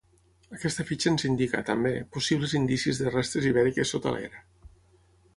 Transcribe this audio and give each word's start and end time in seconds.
Aquesta 0.57 0.83
fitxa 0.91 1.09
ens 1.09 1.25
indica, 1.27 1.59
també, 1.67 1.91
possibles 2.17 2.55
indicis 2.59 3.01
de 3.01 3.13
restes 3.17 3.49
ibèriques 3.51 3.93
sota 3.95 4.15
l'era. 4.15 4.41